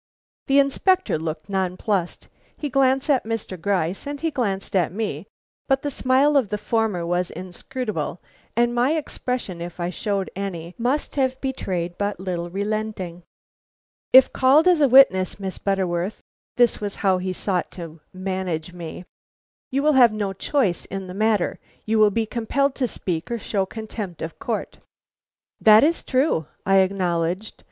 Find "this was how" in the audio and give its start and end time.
16.57-17.19